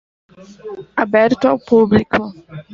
Aberto 1.03 1.45
ao 1.47 1.59
público 1.69 2.21